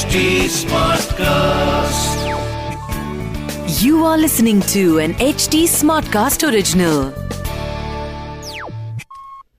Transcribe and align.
HD 0.00 0.20
Smartcast. 0.48 2.20
You 3.82 4.04
are 4.06 4.16
listening 4.16 4.62
to 4.74 5.00
an 5.00 5.12
HD 5.14 5.64
Smartcast 5.72 6.44
original. 6.50 7.12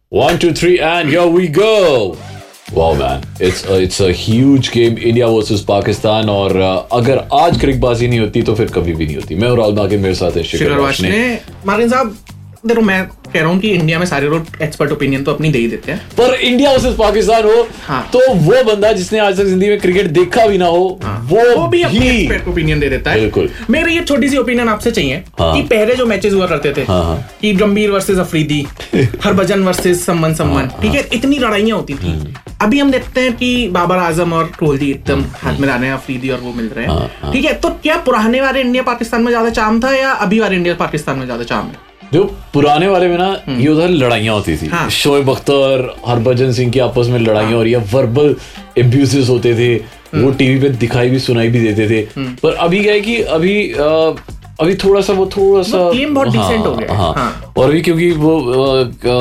One, 0.10 0.40
two, 0.40 0.54
three, 0.54 0.80
and 0.80 1.08
here 1.08 1.28
we 1.28 1.48
go. 1.48 2.18
Wow, 2.74 2.96
man, 2.96 3.26
it's 3.40 3.64
a, 3.66 3.80
it's 3.80 4.00
a 4.00 4.12
huge 4.12 4.72
game 4.72 4.98
India 4.98 5.28
versus 5.28 5.62
Pakistan 5.62 6.30
और 6.30 6.52
uh, 6.52 6.88
अगर 7.02 7.28
आज 7.34 7.60
क्रिकबाजी 7.62 8.08
नहीं 8.08 8.20
होती 8.20 8.42
तो 8.42 8.56
फिर 8.56 8.72
कभी 8.80 8.94
भी 8.94 9.06
नहीं 9.06 9.16
होती 9.16 9.36
मैं 9.36 9.50
और 9.50 9.58
राहुल 9.58 9.76
मार्किन 9.76 10.02
मेरे 10.02 10.16
साथ 10.16 10.38
है 10.38 10.44
शिखर 10.44 10.64
शिखर 10.66 10.80
वाशने 10.80 11.10
वाशने 11.10 11.66
मार्किन 11.68 11.90
साहब 11.90 12.18
देखो 12.66 12.82
मैं 12.82 13.02
कह 13.33 13.41
रहा 13.41 13.51
हूँ 13.51 13.59
कि 13.61 13.71
इंडिया 13.71 13.99
में 13.99 14.07
सारे 14.07 14.29
लोग 14.29 14.47
एक्सपर्ट 14.63 14.93
ओपिनियन 14.93 15.25
तो 15.25 15.33
अपनी 15.33 15.51
दे 15.53 15.59
ही 15.59 15.69
देते 15.69 15.93
हैं 15.93 16.01
पर 16.17 16.35
इंडिया 16.35 16.73
वर्सेस 16.73 16.95
पाकिस्तान 16.97 17.45
हो 17.45 17.67
हाँ। 17.87 18.03
तो 18.13 18.21
वो 18.35 18.63
बंदा 18.65 18.93
जिसने 18.93 19.19
आज 19.19 19.37
तक 19.37 19.45
ज़िंदगी 19.45 19.69
में 19.69 19.79
क्रिकेट 19.81 20.07
देखा 20.13 20.47
भी 20.47 20.59
ना 20.59 20.67
हो 20.67 20.87
हाँ। 21.03 21.19
वो 21.31 21.45
वो 21.53 21.67
भी 21.69 21.83
अपनी 21.83 22.09
एक्सपर्ट 22.09 22.49
ओपिनियन 22.49 22.81
दे 22.81 22.89
देता 22.91 23.11
है 23.11 23.21
बिल्कुल। 23.21 23.51
मेरी 23.71 23.97
ये 23.97 24.03
छोटी 24.05 24.29
सी 24.29 24.37
ओपिनियन 24.37 24.69
आपसे 24.69 24.91
चाहिए 24.91 25.23
हाँ। 25.41 25.55
कि 25.55 25.63
पहले 25.69 25.95
जो 25.95 26.07
मैचेस 26.07 26.33
हुआ 26.35 26.47
करते 26.47 26.73
थे 26.77 26.85
हाँ, 26.85 27.03
हाँ। 27.05 27.29
कि 27.41 27.53
गंभीर 27.55 27.91
वर्सेस 27.91 28.19
अफरीदी 28.19 28.65
हरभजन 28.95 29.65
वर्सेस 29.65 30.05
सम्मन 30.07 30.35
सम्मन 30.35 30.63
हाँ, 30.63 30.81
ठीक 30.83 30.95
है 30.95 31.09
इतनी 31.13 31.39
लड़ाइयाँ 31.39 31.77
होती 31.77 31.95
थी 31.95 32.09
हम्म। 32.09 32.35
अभी 32.63 32.79
हम 32.79 32.91
देखते 32.91 33.21
हैं 33.21 33.33
कि 33.37 33.69
बाबर 33.69 33.97
आज़म 33.99 34.33
और 34.33 34.51
कोहली 34.59 34.91
एकदम 34.91 35.25
हाथ 35.37 35.59
में 35.61 35.69
रहे 35.69 35.87
हैं 35.87 35.95
अफरीदी 35.95 36.29
और 36.31 36.41
वो 36.41 36.53
मिल 36.53 36.69
रहे 36.69 36.87
हाँ, 36.87 36.99
हैं 36.99 37.11
हाँ। 37.23 37.33
ठीक 37.33 37.45
है 37.45 37.55
तो 37.55 37.71
क्या 37.83 37.97
पुराने 38.01 38.41
वाले 38.41 38.61
इंडिया 38.61 38.83
पाकिस्तान 38.83 39.23
में 39.23 39.31
ज़्यादा 39.31 39.51
चाम 39.53 39.81
था 39.81 39.95
या 39.95 40.11
अभी 40.21 40.41
वाले 40.41 40.57
इंडिया 40.57 40.75
पाकिस्तान 40.77 41.19
में 41.19 41.25
ज़्यादा 41.25 41.45
चाम 41.45 41.67
है 41.67 41.92
जो 42.13 42.25
पुराने 42.55 42.89
वाले 42.89 43.09
में 43.09 43.17
ना 43.19 43.29
ये 43.51 43.69
उधर 43.69 43.89
लड़ाइयाँ 43.91 44.35
होती 44.35 44.57
थी 44.57 44.67
हम्म। 44.67 44.77
हाँ। 44.77 44.89
शोएब 44.91 45.31
अख्तर 45.31 45.95
हरभजन 46.07 46.53
सिंह 46.53 46.71
की 46.73 46.79
आपस 46.81 47.07
में 47.11 47.19
लड़ाइयाँ 47.19 47.53
हो 47.53 47.63
रही 47.63 47.73
है 47.73 47.79
वर्बल 47.93 48.35
एब्यूजेस 48.79 49.29
होते 49.29 49.55
थे 49.55 49.73
हम्म। 49.75 50.25
वो 50.25 50.31
टीवी 50.33 50.61
पे 50.61 50.69
दिखाई 50.79 51.11
भी 51.11 51.19
सुनाई 51.19 51.49
भी 51.49 51.61
देते 51.61 51.89
थे 51.91 52.03
पर 52.43 52.55
अभी 52.61 52.83
क्या 52.83 52.93
है 52.93 53.01
कि 53.01 53.17
अभी 53.39 53.57
अभी 54.61 54.75
थोड़ा 54.75 55.01
सा 55.01 55.13
वो 55.13 55.27
थोड़ा 55.37 55.63
सा 55.63 55.79
game 55.91 56.15
बहुत 56.15 56.29
decent 56.29 56.67
हो 56.67 56.75
गया 56.75 56.95
हाँ, 56.95 57.13
हाँ। 57.17 57.53
और 57.57 57.69
अभी 57.69 57.81
क्योंकि 57.83 58.11
वो 58.13 58.35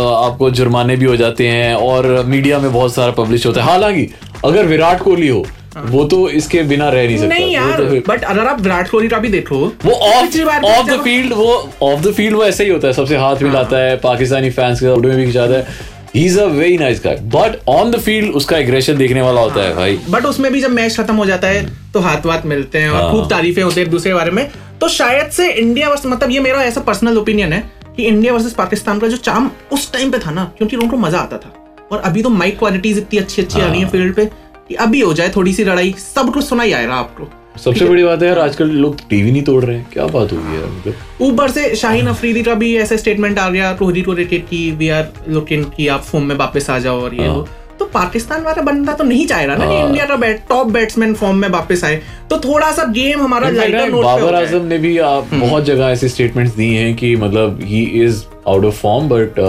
आपको 0.06 0.50
जुर्माने 0.52 0.96
भी 0.96 1.06
हो 1.06 1.16
जाते 1.16 1.48
हैं 1.48 1.74
और 1.76 2.08
मीडिया 2.26 2.60
में 2.60 2.72
बहुत 2.74 2.94
सारा 2.94 3.12
पब्लिश 3.14 3.46
होता 3.46 3.62
है 3.62 3.68
हालाँकि 3.68 4.08
अगर 4.46 4.66
विराट 4.66 5.02
कोहली 5.02 5.28
हो 5.28 5.46
वो 5.76 6.04
तो 6.04 6.28
इसके 6.30 6.62
बिना 6.64 6.90
रह 6.90 7.06
नहीं 7.06 7.18
सकता। 7.18 7.28
हाँ। 7.28 7.40
नहीं 7.40 7.54
यार 7.54 7.78
तो 7.78 8.00
बट 8.08 8.24
अगर 8.24 8.48
आप 8.48 8.62
विराट 8.62 8.90
कोहली 8.90 9.08
का 9.08 9.18
भी 9.18 9.30
देखो 9.30 9.58
वो 9.86 9.92
ऑफ़ 9.92 10.40
ऑफ़ 10.66 10.90
द 10.90 11.00
फ़ील्ड 11.04 11.34
वो 11.34 11.54
ऑफ़ 11.84 12.02
द 12.02 12.14
फ़ील्ड 12.14 12.36
वो 12.36 12.44
ऐसे 12.46 12.64
ही 12.64 12.70
होता 12.70 12.88
है 12.88 12.94
सबसे 12.94 13.18
हाथ 13.18 13.42
मिलाता 13.42 13.78
है। 13.78 13.96
पाकिस्तानी 14.00 14.50
फैंस 14.52 14.80
के 14.80 14.86
साथ 14.86 15.10
भी 15.10 15.26
खिंचाता 15.26 15.54
है। 15.54 15.90
He 16.16 16.26
is 16.26 16.40
a 16.40 16.46
very 16.46 16.78
nice 16.78 17.02
guy 17.04 17.16
but 17.34 17.60
on 17.70 17.92
the 17.92 18.00
field 18.00 18.36
उसका 18.36 18.58
एग्रेशन 18.58 18.98
देखने 18.98 19.22
वाला 19.22 19.42
होता 19.42 19.64
है 19.64 19.76
भाई। 19.76 20.00
बट 20.10 20.26
उसमें 20.26 20.52
भी 20.54 20.62
जब 20.62 20.72
मैच 20.72 20.98
खत्म 20.98 21.16
हो 21.16 21.26
जाता 21.26 21.48
है 21.48 21.66
तो 21.94 22.00
हाथ 22.00 22.26
वाथ 22.26 22.46
मिलते 22.46 22.78
हैं 22.78 22.90
और 22.90 23.02
हाँ। 23.02 23.12
खूब 23.12 23.30
तारीफें 23.30 23.62
होती 23.64 23.80
है 23.80 23.86
एक 23.86 23.92
दूसरे 23.92 24.14
बारे 24.14 24.32
में। 24.32 24.50
तो 24.82 24.88
शायद 24.90 25.30
से 25.32 25.50
इंडिया 25.52 25.90
वर्स 25.90 26.06
मतलब 26.06 26.32
ये 26.32 26.40
मेरा 26.40 26.64
ऐसा 26.64 26.82
पर्सनल 26.82 27.18
ओपिनियन 27.18 27.54
है 27.54 27.64
कि 27.96 28.04
इंडिया 28.04 28.34
वर्सेस 28.34 28.54
पाकिस्तान 28.54 29.00
का 29.00 29.08
जो 29.08 29.18
चाम 29.20 29.50
उस 29.72 29.92
टाइम 29.94 30.12
पे 30.12 30.20
था 30.20 30.32
ना 30.32 30.52
क्योंकि 30.58 30.76
लोगों 30.76 30.90
को 30.90 30.98
मज़ा 30.98 31.20
आता 31.20 31.38
था। 31.38 31.54
और 31.92 32.00
अभी 32.00 32.22
तो 32.24 32.30
माइक 32.30 32.58
क्वालिटीज 32.60 32.98
इतनी 32.98 33.20
अच्छी 33.20 33.42
अच्छी 33.42 33.60
आ 33.62 33.66
रही 33.66 33.78
है 33.78 33.84
हाँ। 33.84 33.92
फ़ील्ड 33.92 34.16
पे। 34.16 34.30
कि 34.72 34.76
अभी 34.78 35.00
हो 35.02 35.14
जाए 35.14 35.30
थोड़ी 35.36 35.54
सी 35.54 35.64
लड़ाई 35.64 35.94
सब 36.00 36.34
कुछ 36.34 36.46
सुना 36.46 36.64
ही 36.64 36.72
आएगा 36.74 36.96
आपको। 36.96 37.28
सबसे 37.60 37.86
बड़ी 37.86 38.04
बात 38.04 38.22
है 38.22 38.28
यार 38.28 38.40
आजकल 38.40 38.70
लोग 38.82 39.00
टीवी 39.10 39.32
नहीं 39.32 39.42
तोड़ 39.44 39.64
रहे 39.64 39.78
हैं। 39.78 39.88
क्या 39.94 40.06
बात 40.08 40.32
होगी 40.34 40.56
यार 40.56 40.68
मतलब? 40.68 40.94
ऊपर 41.22 41.50
से 41.52 41.76
शाहीन 41.76 42.08
अफरीदी 42.08 42.44
का 42.44 42.54
भी 42.56 42.76
ऐसा 42.78 42.96
स्टेटमेंट 42.96 43.40
आ 43.40 43.50
गया 43.50 43.72
कोहली 43.74 44.02
को 44.02 44.14
रिलेटेड 44.14 44.46
की 44.48 44.70
वी 44.72 44.90
आर 44.90 45.10
लुकिंग 45.30 45.66
कि 45.76 45.88
आप 45.88 46.04
फॉर्म 46.04 46.26
में 46.26 46.36
वापस 46.36 46.70
आ 46.70 46.78
जाओ 46.80 47.02
और 47.02 47.16
ये 47.16 47.28
हाँ। 47.28 47.36
वो। 47.36 47.48
तो 47.80 47.86
पाकिस्तान 47.94 48.44
वाला 48.44 48.62
बंदा 48.62 48.94
तो 48.94 49.04
नहीं 49.04 49.26
चाह 49.28 49.44
रहा 49.44 49.56
ना 49.56 49.66
कि 49.66 49.76
हाँ। 49.76 49.86
इंडिया 49.86 50.06
का 50.06 50.16
बैट 50.16 50.42
टॉप 50.50 50.68
बैट्समैन 50.72 51.14
फॉर्म 51.14 51.38
में 51.38 51.48
वापस 51.50 51.84
आए। 51.84 52.02
तो 52.30 52.38
थोड़ा 52.40 52.72
सा 52.72 52.84
गेम 52.94 53.22
हमारा 53.22 53.50
लाइटर 53.50 53.90
नोट 53.90 54.04
बाबर 54.04 54.36
आज़म 54.36 54.66
ने 54.66 54.78
भी 54.78 54.98
आ, 54.98 55.20
बहुत 55.20 55.64
जगह 55.66 55.86
ऐसे 55.88 56.10
स्टेटमेंट्स 56.10 56.56
दी 56.56 56.74
हैं 56.76 56.96
कि 56.96 57.16
मतलब 57.18 57.60
he 57.64 57.84
is 58.04 58.24
out 58.48 58.66
of 58.66 58.80
form 58.82 59.10
but 59.10 59.40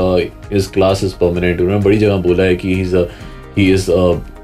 his 0.53 0.67
class 0.75 1.05
is 1.05 1.15
permanent 1.15 1.61
उन्होंने 1.61 1.85
बड़ी 1.85 1.99
जगह 1.99 2.17
बोला 2.29 2.45
है 2.45 2.57
कि 2.57 2.75
he 2.75 2.81
is 2.81 2.97
he 3.59 3.73
is 3.73 3.91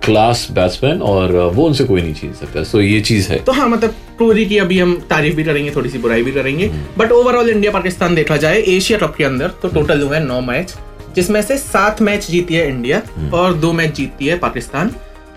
class 0.09 0.47
batsman 0.53 1.03
और 1.03 1.33
uh, 1.33 1.55
वो 1.57 1.67
उनसे 1.67 1.85
कोई 1.85 2.03
नहीं 2.03 2.15
छीन 2.15 2.33
सकता। 2.33 2.63
सो 2.63 2.81
ये 2.81 3.01
चीज़ 3.01 3.31
है। 3.33 3.39
तो 3.45 3.53
हाँ 3.53 3.69
मतलब 3.69 3.95
कोहली 4.19 4.47
की 4.47 4.59
अभी 4.59 4.79
हम 4.79 4.95
तारीफ़ 5.11 5.37
भी 5.37 5.45
करेंगे 5.45 5.71
थोड़ी 5.71 5.91
सी 5.91 5.99
बुराई 5.99 6.23
भी 6.23 6.33
करेंगे। 6.33 6.67
Hmm. 6.67 6.87
But 6.99 7.13
overall 7.13 7.51
India 7.51 7.73
Pakistan 7.73 8.15
देखा 8.15 8.37
जाए 8.37 8.63
एशिया 8.69 8.99
कप 8.99 9.15
के 9.15 9.25
अंदर 9.25 9.49
तो 9.63 9.69
टोटल 9.69 10.01
हुए 10.03 10.17
हैं 10.19 10.25
नौ 10.25 10.41
मैच 10.41 10.75
जिसमें 11.17 11.43
से 11.43 11.57
सात 11.59 12.03
मैच 12.03 12.27
जीती 12.31 12.55
है 12.55 12.69
इंडिया 12.69 13.03
हम्म। 13.17 13.31
और 13.35 13.55
दो 13.55 13.73
मैच 13.73 13.95
जीती 13.95 14.27
है 14.27 14.39
पाकिस्तान 14.39 14.91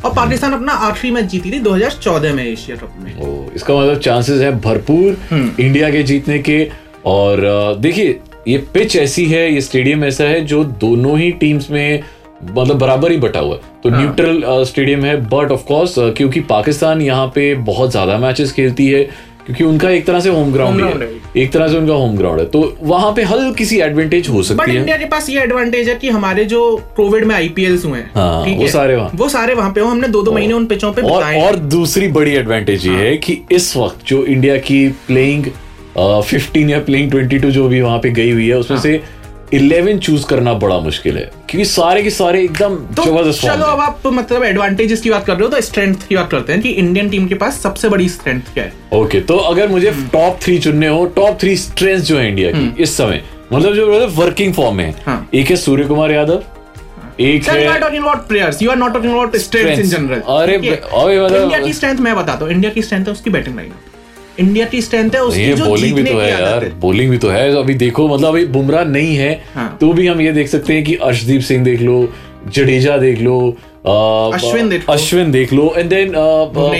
और 0.05 0.13
पाकिस्तान 0.13 0.53
अपना 0.53 0.71
आखिरी 0.71 1.13
मैच 1.13 1.25
जीती 1.25 1.51
थी 1.51 1.59
2014 1.59 2.33
में 2.33 2.43
एशिया 2.45 2.77
कप 2.77 2.95
में। 2.99 3.19
ओ, 3.21 3.45
इसका 3.55 3.75
मतलब 3.75 3.99
चांसेस 3.99 4.41
है 4.41 4.51
भरपूर 4.61 5.17
हम्म। 5.29 5.51
इंडिया 5.59 5.89
के 5.91 6.03
जीतने 6.03 6.39
के। 6.39 6.67
और 7.05 7.43
अ, 7.43 7.73
देखिए 7.81 8.19
ये 8.47 8.57
पिच 8.73 8.95
ऐसी 8.95 9.25
है 9.25 9.53
ये 9.53 9.61
स्टेडियम 9.61 10.03
ऐसा 10.03 10.23
है 10.23 10.41
जो 10.45 10.63
दोनों 10.63 11.19
ही 11.19 11.31
टीम्स 11.31 11.69
में 11.71 12.03
मतलब 12.43 12.77
बराबर 12.77 13.11
ही 13.11 13.17
बटा 13.17 13.39
हुआ 13.39 13.55
है 13.55 13.61
तो 13.83 13.89
हाँ। 13.89 14.01
न्यूट्रल 14.01 14.63
स्टेडियम 14.63 15.05
है 15.05 15.15
बट 15.29 15.51
ऑफ़ 15.51 15.65
कोर्स 15.65 15.95
क्योंकि 16.17 16.39
पाकिस्तान 16.49 17.01
यहाँ 17.01 17.27
पे 17.35 17.53
बहुत 17.65 17.91
ज़्यादा 17.91 18.17
मैचेस 18.17 18.51
खेलती 18.51 18.87
है 18.87 19.03
क्योंकि 19.45 19.63
उनका 19.63 19.89
एक 19.89 20.05
तरह 20.05 20.19
से 20.19 20.29
होम 20.29 20.51
ग्राउंड 20.53 20.81
है 20.81 21.09
एक 21.37 21.51
तरह 21.51 21.67
से 21.67 21.77
उनका 21.77 21.93
होम 21.93 22.15
ग्राउंड 22.17 22.39
है 22.39 22.45
तो 22.45 22.61
वहाँ 22.83 23.11
पे 23.13 23.23
हल्की 23.23 23.65
सी 23.65 23.79
एडवांटेज 23.79 24.29
हो 24.29 24.43
सकती 24.43 24.71
है 24.71 24.77
इंडिया 24.77 24.97
के 24.97 25.05
पास 25.05 25.29
ये 25.29 25.41
एडवांटेज 25.41 25.89
है 25.89 25.95
कि 25.95 26.09
हमारे 26.09 26.45
जो 26.45 26.61
कोविड 26.95 27.25
में 27.25 27.35
आईपीएल 27.35 27.77
हुए 27.85 27.99
हैं 27.99 28.11
हाँ, 28.15 28.39
वो 28.39 28.61
है? 28.61 28.67
सारे 28.67 28.95
वहाँ। 28.95 29.11
वो 29.15 29.29
सारे 29.29 29.53
वहाँ 29.53 29.71
पे 29.71 29.81
हो 29.81 29.87
हमने 29.87 30.07
दो 30.07 30.21
दो 30.21 30.31
महीने 30.31 30.53
उन 30.53 30.65
पिचों 30.65 30.91
पे 30.93 31.01
और 31.01 31.23
और 31.35 31.55
दूसरी 31.69 32.07
बड़ी 32.09 32.35
एडवांटेज 32.35 32.87
हाँ। 32.87 32.95
ये 32.95 33.07
है 33.09 33.17
कि 33.17 33.41
इस 33.51 33.75
वक्त 33.77 34.05
जो 34.07 34.23
इंडिया 34.25 34.57
की 34.59 34.87
प्लेइंग 35.07 35.45
फिफ्टीन 35.97 36.69
या 36.69 36.79
प्लेइंग 36.79 37.09
ट्वेंटी 37.11 37.39
जो 37.39 37.67
भी 37.67 37.81
वहाँ 37.81 37.99
पे 37.99 38.09
गई 38.11 38.31
हुई 38.31 38.47
है 38.47 38.57
उसमें 38.57 38.77
हाँ। 38.77 38.83
से 38.83 39.01
इलेवन 39.53 39.97
चूज़ 39.97 40.25
करना 40.25 40.53
बड़ा 40.53 40.79
मुश्किल 40.79 41.17
है 41.17 41.23
क्योंकि 41.49 41.65
सारे 41.65 42.03
के 42.03 42.09
सारे 42.09 42.43
एकदम 42.43 42.75
तो 42.95 43.03
ज़बरदस्त 43.03 43.41
चलो 43.41 43.65
अब। 43.65 43.79
आप 43.79 44.07
मतलब 44.07 44.43
एडवांटेजेस 44.43 45.01
की 45.01 45.09
बात 45.09 45.25
कर 45.25 45.33
रहे 45.33 45.43
हो 45.43 45.49
तो 45.49 45.61
स्ट्रेंथ 45.61 46.07
की 46.09 46.15
बात 46.15 46.31
करते 46.31 46.53
हैं 46.53 46.61
कि 46.61 46.69
इंडियन 46.69 47.09
टीम 47.09 47.27
के 47.27 47.35
पास 47.35 47.59
सबसे 47.61 47.89
बड़ी 47.89 48.09
स्ट्रेंथ 48.09 48.53
क्या 48.53 48.63
है 48.63 48.73
ओके 48.93 49.17
okay, 49.17 49.27
तो 49.27 49.37
अगर 49.37 49.67
मुझे 49.67 49.89
हम्म। 49.89 50.07
टॉप 50.07 50.39
थ्री 50.41 50.57
चुनने 50.59 50.87
हो 50.87 51.05
टॉप 51.15 51.37
थ्री 51.41 51.55
स्ट्रेंथ 51.57 51.99
जो 52.01 52.17
है 52.17 52.27
इंडिया 52.29 52.51
की 52.51 52.83
इस 52.83 52.97
समय 52.97 53.21
मतलब 53.53 53.73
जो 53.73 53.91
मतलब 53.93 54.17
वर्किंग 54.19 54.53
फॉर्म 54.53 54.75
में 54.75 54.85
है 54.85 54.95
हाँ। 55.05 55.29
एक 55.33 55.49
है 55.49 55.55
सूर्य 55.55 55.83
कुमार 55.83 56.11
यादव 56.11 56.43
एक 57.19 57.43
Sir, 57.43 57.53
you 57.53 57.67
are 57.67 57.73
है 57.73 57.79
talking 57.81 58.03
about 58.03 58.21
players. 58.29 58.59
You 58.61 58.69
are 58.69 58.79
not 58.79 58.93
talking 58.93 59.11
about 59.11 59.35
strengths 59.41 59.81
in 59.81 59.89
general. 59.89 60.21
अरे 60.37 60.57
मतलब- 60.57 61.41
इंडिया 61.41 61.59
की 61.59 61.73
स्ट्रेंथ 61.73 61.99
मैं 61.99 62.15
बताता 62.15 62.45
हूँ 62.45 62.53
इंडिया 62.53 62.71
की 62.71 62.81
स्ट्रेंथ 62.81 63.05
है 63.05 63.11
उसकी 63.11 63.29
बैटिंग 63.29 63.55
लाइन 63.55 63.73
इंडिया 64.39 64.65
की 64.65 64.81
स्ट्रेंथ 64.81 65.11
है 65.15 65.23
उसकी 65.23 65.53
जो 65.53 65.65
बॉलिंग 65.65 65.95
भी 65.95 66.03
तो 66.03 66.17
है 66.19 66.29
यार 66.31 66.63
है। 66.63 66.79
बॉलिंग 66.79 67.09
भी 67.11 67.17
तो 67.17 67.29
है। 67.29 67.55
अभी 67.57 67.73
देखो 67.73 68.07
मतलब 68.07 68.27
अभी 68.27 68.45
बुमराह 68.45 68.83
नहीं 68.85 69.15
है 69.15 69.43
हाँ। 69.55 69.77
तो 69.81 69.93
भी 69.93 70.07
हम 70.07 70.21
ये 70.21 70.31
देख 70.31 70.47
सकते 70.47 70.73
हैं 70.73 70.83
कि 70.83 70.95
अर्शदीप 70.95 71.41
सिंह 71.41 71.63
देख 71.63 71.81
लो 71.81 72.13
जडेजा 72.55 72.97
देख 72.97 73.19
लो 73.21 73.39
अश्विन 73.85 74.69
देख 74.69 74.81
लो। 74.81 74.93
अश्विन 74.93 75.31
देख 75.31 75.53
लो 75.53 75.73
एंड 75.77 75.89
देन 75.89 76.11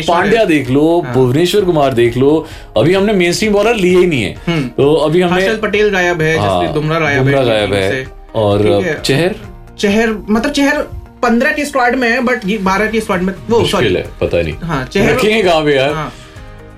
पांड्या 0.08 0.44
देख 0.46 0.70
लो। 0.70 1.06
भुवनेश्वर 1.14 1.66
कुमार 1.66 1.94
देख 1.94 2.18
लो। 2.18 2.48
अभी 2.78 2.94
हमने 2.94 3.14
मेन 3.14 3.32
स्ट्रीम 3.32 3.54
बॉलर 3.54 3.76
लिए 3.76 3.98
ही 3.98 4.08
नहीं 4.08 4.24
है। 4.24 4.68
तो 4.68 4.94
अभी 4.94 5.22
हमने 5.22 5.54
पटेल 5.56 5.90
गायब 5.90 6.22
है 6.22 6.38
हाँ, 6.38 6.74
बुमराह 6.74 7.00
गायब 7.44 7.74
है 7.74 7.82
है। 7.94 8.06
और 8.36 8.66
है। 8.68 9.02
चेहर? 9.02 9.36
चेहर 9.80 10.10
मतलब 10.30 10.52
चेहर 10.52 10.82
पंद्रह 11.24 11.52
की 11.52 11.66
स्क्वाड 11.66 11.96
में 11.96 12.10
है 12.10 12.22
बट 12.22 12.46
बारह 12.62 12.88
की 12.88 13.00
स्क्वाड 13.02 13.22
में 13.22 13.34
वो 13.50 13.66
सॉरी 13.66 13.96
पता 14.22 14.42
नहीं। 14.42 14.54
हाँ, 14.64 14.86
चेहर- 14.86 15.18
रखेंगे 15.18 15.42
कहाँ 15.44 15.64
पे 15.64 15.76
यार। 15.76 15.94
हाँ। 15.94 16.14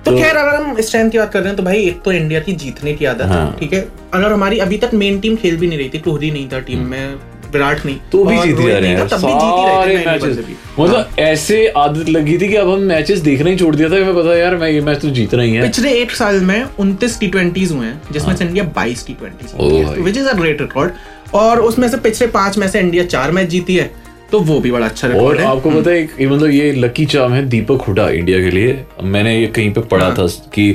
तो 0.04 0.10
तो- 0.10 0.20
खैर 0.20 0.36
अगर 0.36 0.54
हम 0.56 0.80
स्ट्रेंथ 0.80 1.10
की 1.10 1.18
बात 1.18 1.32
कर 1.32 1.38
रहे 1.38 1.48
हैं 1.48 1.56
तो 1.56 1.62
भाई 1.62 1.78
एक 1.78 2.00
तो 2.02 2.12
इंडिया 2.12 2.40
की 2.40 2.52
जीतने 2.52 2.92
की 2.92 3.04
आदत 3.04 3.22
है 3.22 3.28
हाँ। 3.28 3.56
ठीक 3.60 3.72
है? 3.72 3.88
अगर 4.14 4.32
हमारी 4.32 4.58
अभी 4.58 4.76
तक 4.78 4.90
मेन 4.94 5.20
टीम 5.20 5.36
खेल 5.36 5.56
भी 5.56 5.66
नहीं 5.66 5.78
रही 5.78 5.88
थी 5.88 5.98
कोहली 5.98 6.30
नहीं 6.30 6.48
था 6.48 6.58
टीम 6.60 6.78
में 6.78 7.14
विराट 7.52 7.84
नहीं 7.86 7.96
हम्म। 7.96 8.10
तो 8.12 8.24
भी 8.24 8.36
जीती 8.36 8.66
जा 8.68 8.78
रहे 8.78 8.90
हैं। 8.90 9.02
ही 9.02 9.08
सारे 9.08 9.96
मैचेस 10.06 10.38
मतलब 10.78 11.10
ऐसे 11.18 11.66
आदत 11.76 12.08
लगी 12.08 12.38
थी 12.38 12.48
कि 12.48 12.56
अब 12.56 12.70
हम 12.70 12.80
मैचेस 12.82 13.18
देखना 13.18 13.50
ही 13.50 13.56
छोड़ 13.56 13.74
दिया 13.76 13.88
था 13.88 13.94
मैं 13.94 14.14
पता 14.14 14.36
यार 14.36 14.56
मैं 14.56 14.68
ये 14.70 14.80
मैच 14.80 15.00
तो 15.02 15.10
जीतना 15.10 15.42
ही 15.42 15.52
है। 15.52 15.62
पिछले 15.62 15.90
एक 15.92 16.10
साल 16.10 16.40
में 16.40 16.62
उनतीस 16.78 17.18
टी 17.20 17.26
ट्वेंटीज 17.28 17.72
हुए 17.72 17.86
हैं 17.86 18.00
जिसमें 18.12 18.36
से 18.36 18.44
इंडिया 18.44 18.64
बाईस 18.64 19.06
T 19.06 19.14
twenty 19.14 20.02
which 20.02 20.16
is 20.16 20.26
a 20.26 20.32
great 20.32 20.60
record 20.60 20.92
और 21.34 21.60
उसमें 21.60 21.88
से 21.88 21.96
पिछले 21.96 22.26
पाँच 22.26 22.58
में 22.58 22.68
से 22.68 22.80
इंडिया 22.80 23.04
चार 23.04 23.30
मैच 23.32 23.48
जीती 23.48 23.76
है। 23.76 24.03
तो 24.34 24.40
वो 24.40 24.58
भी 24.60 24.70
बड़ा 24.70 24.86
अच्छा 24.86 25.06
और 25.08 25.14
रिकॉर्ड 25.14 25.38
है। 25.38 25.46
आपको 25.46 25.70
पता 25.70 25.90
है 25.90 25.98
एक- 26.02 26.20
ये 26.20 26.26
मतलब 26.26 26.50
ये 26.50 26.72
लकी 26.72 27.04
चार्म 27.06 27.32
है 27.32 27.44
दीपक 27.48 27.82
हुडा 27.88 28.08
इंडिया 28.10 28.38
के 28.38 28.50
लिए 28.50 28.84
मैंने 29.02 29.38
ये 29.40 29.46
कहीं 29.46 29.72
पे 29.72 29.80
पढ़ा 29.80 30.04
हाँ। 30.04 30.14
था 30.14 30.26
कि 30.54 30.74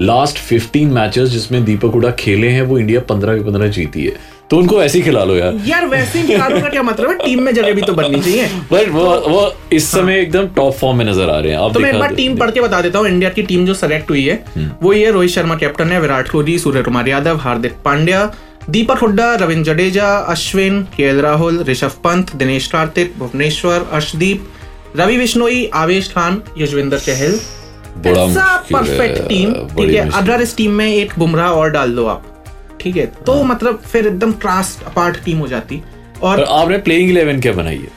लास्ट 0.00 0.38
15 0.48 0.86
मैचेस 0.92 1.28
जिसमें 1.28 1.64
दीपक 1.64 1.92
हुडा 1.94 2.10
खेले 2.10 2.48
हैं 2.48 2.62
वो 2.62 2.78
इंडिया 2.78 3.00
15 3.00 3.36
के 3.36 3.44
15 3.44 3.68
जीती 3.68 4.04
है। 4.04 4.12
तो 4.50 4.56
उनको 4.56 4.82
ऐसे 4.82 4.98
ही 4.98 5.04
खिला 5.04 5.22
लो 5.24 5.36
यार। 5.36 5.54
यार 5.66 5.86
वैसे 5.86 6.18
ही 6.18 6.26
खिलाड़ियों 6.26 6.60
का 6.62 6.68
क्या 6.68 6.82
मतलब 6.82 7.10
है? 7.10 7.16
टीम 7.18 7.42
में 7.42 7.52
जगह 7.54 7.72
भी 7.72 7.82
तो 7.82 7.92
बननी 7.92 8.20
चाहिए। 8.20 8.46
बट 8.72 8.88
वो 8.88 9.04
वो 9.28 9.40
इस 9.72 9.90
समय 9.90 10.12
हाँ। 10.12 10.20
एकदम 10.22 10.46
टॉप 10.46 10.74
फॉर्म 10.74 10.98
में 10.98 11.04
नज़र 11.04 11.30
आ 11.30 11.38
रहे 11.38 11.52
हैं 11.52 11.58
आप 11.58 11.72
तो 11.74 11.80
मैं 11.80 11.90
एक 11.92 11.98
बार 11.98 12.14
टीम 12.14 12.36
पढ़ 12.36 12.50
के 12.50 12.60
बता 12.60 12.80
देता 12.80 12.98
हूँ 12.98 13.08
इंडिया 13.08 13.30
की 13.30 13.42
टीम 13.42 13.64
जो 13.66 13.74
सेलेक्ट 13.74 14.10
हुई 14.10 14.24
है 14.24 14.42
वो 14.82 14.92
ये 14.92 15.10
रोहित 15.10 15.30
शर्मा 15.30 15.54
कैप्टन 15.54 15.88
है 15.88 16.00
विराट 16.00 16.28
कोहली 16.28 16.58
सूर्य 16.58 16.82
कुमार 16.82 17.08
यादव 17.08 17.36
हार्दिक 17.36 17.72
पांड्या 17.84 18.30
दीपक 18.70 18.98
हुड्डा 18.98 19.34
रविंद्र 19.34 19.72
जडेजा 19.72 20.06
अश्विन 20.28 20.82
के 20.96 21.10
राहुल 21.20 21.62
ऋषभ 21.64 21.92
पंत 22.04 22.34
दिनेश 22.36 22.66
कार्तिक 22.66 23.12
भुवनेश्वर 23.18 23.88
अर्शदीप 23.92 24.48
रवि 24.96 25.18
बिश्नोई 25.18 25.70
आवेश 25.74 26.08
खान 26.12 26.42
युजवेंद्र 26.58 26.98
चहल। 26.98 27.38
है, 28.06 28.16
परफेक्ट 28.72 29.28
टीम 29.28 29.52
ठीक 29.52 29.90
है? 29.90 30.08
अगर 30.12 30.42
इस 30.42 30.56
टीम 30.56 30.72
में 30.72 30.86
एक 30.86 31.12
बुमराह 31.18 31.50
और 31.50 31.70
डाल 31.70 31.94
दो 31.96 32.06
आप 32.06 32.24
ठीक 32.80 32.96
है? 32.96 33.06
तो 33.06 33.32
हाँ। 33.32 33.44
मतलब 33.44 33.82
फिर 33.86 34.06
एकदम 34.06 34.32
ट्रास्ट 34.32 34.84
अपार्ट 34.84 35.24
टीम 35.24 35.38
हो 35.38 35.48
जाती। 35.48 35.82
और 36.22 36.42
आपने 36.42 36.78
प्लेइंग 36.78 37.10
इलेवन 37.10 37.40
क्या 37.40 37.52
बनाई 37.52 37.76
है? 37.76 37.88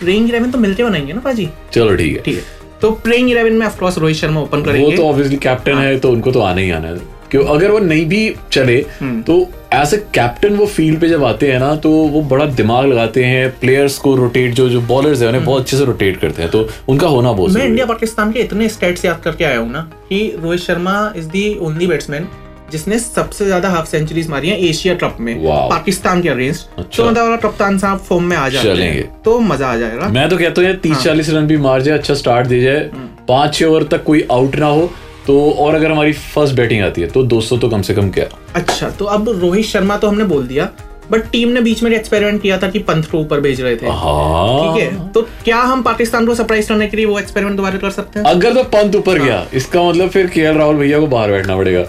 प्लेइंग 0.00 0.28
इलेवन 0.28 0.50
तो 0.50 0.58
मिलते 0.58 0.84
बनाएँगे 0.84 1.12
ना 1.12 1.20
पाजी? 1.20 1.48
चलो 1.72 1.96
ठीक 1.96 2.16
है। 2.16 2.22
ठीक 2.22 2.36
है। 2.36 2.42
तो 2.80 2.90
प्लेइंग 2.90 3.30
इलेवन 3.30 3.52
में 3.52 3.66
of course 3.66 3.98
Rohit 3.98 4.16
Sharma 4.16 4.40
open 4.40 4.62
करेंगे। 4.62 4.86
वो 4.86 4.96
तो 4.96 5.08
ऑब्वियसली 5.08 5.36
कैप्टन 5.36 5.78
है 5.78 5.98
तो 5.98 6.10
उनको 6.10 6.32
तो 6.32 6.40
आना 6.40 6.60
ही 6.60 6.70
आना 6.70 6.88
है। 6.88 7.14
क्यों 7.30 7.44
अगर 7.48 7.70
वो 7.70 7.78
नहीं 7.80 8.06
भी 8.06 8.34
चले 8.52 8.76
हम्म। 9.00 9.20
तो 9.22 9.40
एज 9.74 9.94
ए 9.94 9.96
कैप्टन 10.14 10.54
वो 10.56 10.66
फ़ील्ड 10.68 11.00
पे 11.00 11.08
जब 11.08 11.24
आते 11.24 11.50
हैं 11.52 11.58
ना 11.60 11.74
तो 11.76 11.90
वो 12.08 12.22
बड़ा 12.28 12.46
दिमाग 12.54 12.86
लगाते 12.86 13.24
हैं 13.24 13.48
प्लेयर्स 13.60 13.98
को 13.98 14.14
रोटेट 14.16 14.54
जो 14.54 14.68
जो 14.68 14.80
बॉलर्स 14.86 15.22
है 15.22 15.28
उन्हें 15.28 15.44
बहुत 15.44 15.62
अच्छे 15.62 15.76
से 15.76 15.84
रोटेट 15.84 16.20
करते 16.20 16.42
हैं 16.42 16.50
तो 16.50 16.68
उनका 16.88 17.08
होना 17.08 17.32
बहुत 17.32 17.50
हम्म। 17.50 17.60
मैं 17.60 17.66
इंडिया 17.66 17.86
पाकिस्तान 17.86 18.32
के 18.32 18.40
इतने 18.40 18.68
स्टेट्स 18.68 19.04
याद 19.04 19.20
करके 19.24 19.44
आया 19.44 19.58
हूँ 19.58 19.70
ना 19.70 19.90
कि 20.08 20.24
Rohit 20.36 20.60
Sharma 20.60 21.12
is 21.16 21.28
the 21.28 21.54
only 21.60 21.86
batsman 21.86 22.28
जिसने 22.70 22.98
सबसे 22.98 23.44
ज़्यादा 23.44 23.68
हाफ़ 23.68 23.86
सेंचुरीज 23.86 24.28
मारी 24.28 24.48
है 24.48 24.58
एशिया 24.60 24.94
ट्रप 24.94 25.16
में 25.20 25.34
पाकिस्तान 25.44 26.22
के 26.22 26.28
अगेंस्ट 26.28 26.78
अच्छा। 26.78 27.02
तो 27.02 27.10
मतलब 27.10 27.38
कप्तान 27.40 27.78
साहब 27.78 27.98
फॉर्म 27.98 28.24
में 28.24 28.36
आ 28.36 28.48
चलेंगे। 28.48 29.02
तो 29.24 29.38
मज़ा 29.40 29.68
आ 29.68 29.76
जाएगा 29.76 30.08
मैं 30.08 30.28
तो 30.28 30.38
कहता 30.38 30.62
हूँ 30.62 30.70
हाँ। 30.70 30.78
तीस 30.78 31.02
चालीस 31.04 31.30
रन 31.30 31.46
भी 31.46 31.56
मार 31.58 31.82
जाए 31.82 31.98
अच्छा 31.98 32.14
स्टार्ट 32.14 32.46
दे 32.46 32.60
जाए 32.60 32.78
हम्म। 32.84 33.08
पाँच 33.28 33.54
छह 33.54 33.66
ओवर 33.66 33.84
तक 33.86 34.02
कोई 34.04 34.26
आउट 34.32 34.56
ना 34.56 34.66
हो 34.66 34.90
तो 35.26 35.50
और 35.52 35.74
अगर 35.74 35.90
हमारी 35.90 36.12
फ़र्स्ट 36.12 36.54
बैटिंग 36.54 36.82
आती 36.84 37.00
है 37.00 37.08
तो 37.08 37.22
200 37.26 37.58
तो 37.60 37.68
कम 37.68 37.82
से 37.82 37.94
कम 37.94 38.10
क्या? 38.10 38.26
अच्छा 38.54 38.90
तो 38.90 39.04
अब 39.04 39.28
रोहित 39.40 39.66
शर्मा 39.66 39.96
तो 39.96 40.08
हमने 40.08 40.24
बोल 40.24 40.46
दिया 40.46 40.68
बट 41.10 41.30
टीम 41.32 41.48
ने 41.48 41.60
बीच 41.60 41.82
में 41.82 41.90
एक्सपेरिमेंट 41.90 42.40
किया 42.42 42.58
था 42.58 42.68
कि 42.68 42.78
पंथ 42.78 43.02
को 43.02 43.18
ऊपर 43.18 43.40
भेज 43.40 43.60
रहे 43.60 43.76
थे। 43.76 43.86
हाँ। 43.88 44.74
ठीक 44.74 44.82
है 44.82 45.08
तो 45.12 45.22
क्या 45.44 45.58
हम 45.62 45.82
पाकिस्तान 45.82 46.26
को 46.26 46.34
सरप्राइज़ 46.34 46.68
करने 46.68 46.86
के 46.88 46.96
लिए 46.96 47.06
वो 47.06 47.18
एक्सपेरिमेंट 47.18 47.56
दोबारा 47.56 47.78
कर 47.78 47.90
सकते 47.90 48.18
हैं? 48.18 48.26
अगर 48.26 48.54
तो 48.54 48.62
पंथ 48.72 48.94
ऊपर 48.94 49.18
हाँ। 49.18 49.26
गया 49.26 49.46
इसका 49.54 49.82
मतलब 49.82 50.08
फिर 50.08 50.26
के 50.26 50.52
राहुल 50.52 50.76
भैया 50.76 50.98
को 51.00 51.06
बाहर 51.06 51.30
बैठना 51.30 51.56
पड़ेगा। 51.56 51.84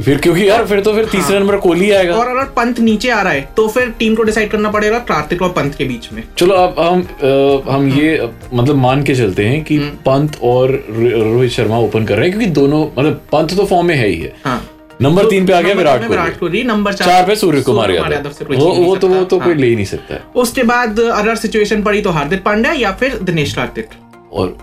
फिर 0.00 0.18
क्योंकि 0.18 0.48
यार 0.48 0.64
फिर 0.66 0.80
तो 0.80 0.92
फिर 0.92 1.04
तीसरे 1.04 1.38
नंबर 1.38 1.56
कोहली 1.58 1.90
आएगा। 1.90 2.14
हाँ। 2.14 2.20
और 2.20 2.28
अगर 2.28 2.44
पंत 2.52 2.80
नीचे 2.80 3.10
आ 3.10 3.20
रहा 3.22 3.32
है 3.32 3.40
तो 3.56 3.66
फिर 3.68 3.88
टीम 3.98 4.14
को 4.14 4.22
डिसाइड 4.22 4.50
करना 4.50 4.70
पड़ेगा 4.70 4.98
कार्तिक 5.08 5.42
और 5.42 5.48
पंथ 5.50 5.72
के 5.72 5.84
बीच 5.84 6.08
में। 6.12 6.22
चलो 6.38 6.54
अब 6.54 6.80
हम 6.80 7.02
अ, 7.02 7.70
हम 7.72 7.88
ये 7.90 8.28
मतलब 8.54 8.76
मान 8.76 9.02
के 9.02 9.14
चलते 9.14 9.46
हैं 9.46 9.62
कि 9.64 9.76
हम्म। 9.76 9.90
पंत 10.06 10.38
और 10.42 10.70
रोहित 10.90 11.50
शर्मा 11.50 11.78
ओपन 11.78 12.04
कर 12.04 12.16
रहे 12.16 12.28
हैं 12.28 12.38
क्योंकि 12.38 12.54
दोनों 12.54 12.84
मतलब 12.88 13.20
पंत 13.32 13.56
तो 13.56 13.66
फॉर्म 13.66 13.86
में 13.86 13.94
है 13.94 14.06
ही 14.08 14.20
है। 14.20 14.34
हाँ। 14.44 14.62
नंबर 15.02 15.26
तीन 15.26 15.46
पे 15.46 15.52
आ 15.52 15.60
गया 15.60 15.74
विराट 15.74 16.06
कोहली। 16.08 16.38
कोहली 16.38 16.62
नंबर 16.62 16.92
चार 16.92 17.08
चार 17.08 17.26
पे 17.26 17.36
सूर्य 17.36 17.60
कुमार 17.62 17.90
यादव। 17.90 18.54
वो 18.54 18.72
वो 18.74 18.96
तो 18.96 19.08
वो 19.08 19.22
तो 19.24 19.38
कोई 19.38 19.52
हाँ। 19.52 19.60
ले 19.60 19.66
ही 19.66 19.74
नहीं 19.74 19.84
सकता 19.84 20.14
है। 20.14 20.22
उसके 20.36 20.62
बाद 20.62 21.00
अगर 21.00 21.36
सिचुएशन 21.36 21.82
पड़ी 21.82 22.02
तो 22.02 22.10
हार्दिक 22.10 22.42
पांड्या 22.42 22.72
या 22.72 22.92
फिर 22.92 23.18
दिनेश 23.22 23.54
कार्तिक। 23.54 23.88
और 24.32 24.56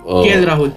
राहुल। 0.45 0.71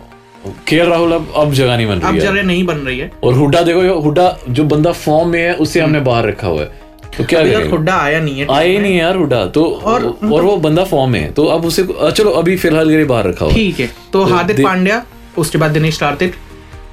के 0.69 0.77
राहुल 0.85 1.13
अब 1.13 1.33
अब 1.37 1.53
जगह 1.53 1.77
नहीं 1.77 1.87
बन 1.87 1.95
रही 1.95 2.09
अब 2.09 2.15
है। 2.15 2.21
जगह 2.21 2.43
नहीं 2.43 2.65
बन 2.67 2.77
रही 2.77 2.99
है। 2.99 3.11
और 3.25 3.35
हुड्डा 3.35 3.61
देखो 3.63 3.83
ये 3.83 3.95
हुड्डा 4.03 4.37
जो 4.49 4.65
बंदा 4.67 4.93
फॉर्म 4.95 5.29
में 5.29 5.41
है 5.41 5.55
उसे 5.57 5.81
हमने 5.81 6.01
बाहर 6.03 6.27
रखा 6.29 6.49
हुआ 6.49 6.61
है। 6.61 6.89
तो 7.17 7.25
क्या 7.25 7.41
अभी 7.41 7.69
हुड्डा 7.69 7.95
आया 7.97 8.21
नहीं 8.21 8.41
है 8.41 8.47
आए 8.51 8.69
ही 8.69 8.79
नहीं 8.79 8.97
यार 8.99 9.17
हुड्डा। 9.17 9.45
तो 9.49 9.65
और 9.65 10.05
और 10.25 10.43
वो 10.43 10.57
बंदा 10.59 10.85
फॉर्म 10.85 11.11
में 11.13 11.21
है। 11.21 11.31
तो 11.33 11.45
अब 11.47 11.65
उसे 11.65 11.83
चलो 11.85 12.31
अभी 12.33 12.57
फ़िलहाल 12.57 12.89
के 12.91 12.97
लिए 12.97 13.05
बाहर 13.07 13.29
रखा 13.29 13.45
हुआ 13.45 13.55
ठीक 13.55 13.81
है। 13.81 13.91
तो 14.13 14.23
हार्दिक 14.25 14.65
पांड्या 14.65 15.03
उसके 15.39 15.59
बाद 15.59 15.71
दिनेश 15.71 15.99
कार्तिक 15.99 16.35